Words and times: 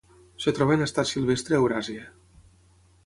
Es 0.51 0.55
troba 0.59 0.77
en 0.77 0.85
estat 0.85 1.09
silvestre 1.11 1.59
a 1.59 1.63
Euràsia: 1.65 2.09